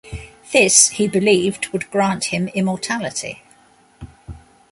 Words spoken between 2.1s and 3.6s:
him immortality.